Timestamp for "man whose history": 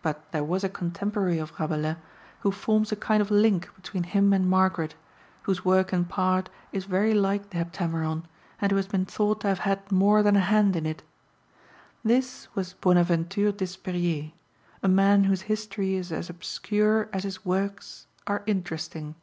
14.88-15.94